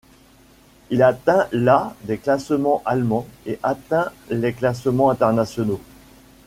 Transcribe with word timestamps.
Il 0.89 1.03
atteint 1.03 1.47
la 1.51 1.95
des 2.05 2.17
classements 2.17 2.81
allemands, 2.87 3.27
et 3.45 3.59
atteint 3.61 4.11
les 4.31 4.51
classements 4.51 5.11
internationaux. 5.11 5.79